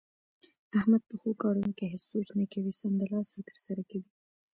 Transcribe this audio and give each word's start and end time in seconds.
احمد 0.77 1.01
په 1.09 1.15
ښو 1.21 1.29
کارونو 1.43 1.71
کې 1.77 1.85
هېڅ 1.91 2.03
سوچ 2.11 2.27
نه 2.39 2.45
کوي، 2.53 2.71
سمدلاسه 2.81 3.31
یې 3.37 3.43
ترسره 3.49 3.83
کوي. 3.89 4.09